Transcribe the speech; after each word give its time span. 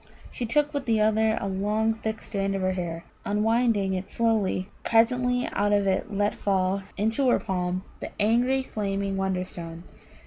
She 0.31 0.47
took 0.47 0.73
with 0.73 0.87
the 0.87 0.99
other 0.99 1.37
a 1.39 1.47
long 1.47 1.93
thick 1.93 2.23
strand 2.23 2.55
of 2.55 2.63
her 2.63 2.71
hair, 2.71 3.05
and, 3.23 3.37
unwinding 3.37 3.93
it 3.93 4.09
slowly, 4.09 4.67
presently 4.83 5.47
out 5.53 5.73
of 5.73 5.85
it 5.85 6.11
let 6.11 6.33
fall 6.33 6.81
into 6.97 7.29
her 7.29 7.37
palm 7.39 7.83
the 7.99 8.09
angry 8.19 8.63
flaming 8.63 9.15
Wonderstone. 9.15 9.83